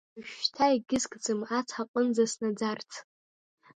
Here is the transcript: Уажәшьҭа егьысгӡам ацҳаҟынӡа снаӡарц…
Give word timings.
Уажәшьҭа 0.17 0.65
егьысгӡам 0.73 1.39
ацҳаҟынӡа 1.57 2.25
снаӡарц… 2.31 2.91